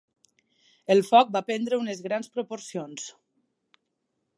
[0.95, 3.11] El foc va prendre unes grans proporcions.